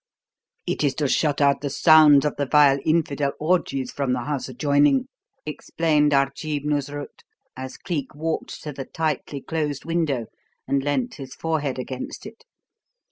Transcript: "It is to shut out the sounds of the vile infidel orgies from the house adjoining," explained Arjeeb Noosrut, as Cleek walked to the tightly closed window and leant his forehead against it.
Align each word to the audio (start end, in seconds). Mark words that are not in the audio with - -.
"It 0.65 0.83
is 0.83 0.95
to 0.95 1.07
shut 1.07 1.41
out 1.41 1.61
the 1.61 1.69
sounds 1.69 2.25
of 2.25 2.35
the 2.35 2.47
vile 2.47 2.79
infidel 2.83 3.33
orgies 3.39 3.91
from 3.91 4.13
the 4.13 4.21
house 4.23 4.49
adjoining," 4.49 5.07
explained 5.45 6.11
Arjeeb 6.11 6.63
Noosrut, 6.65 7.21
as 7.55 7.77
Cleek 7.77 8.15
walked 8.15 8.63
to 8.63 8.73
the 8.73 8.85
tightly 8.85 9.41
closed 9.41 9.85
window 9.85 10.25
and 10.67 10.81
leant 10.83 11.13
his 11.17 11.35
forehead 11.35 11.77
against 11.77 12.25
it. 12.25 12.45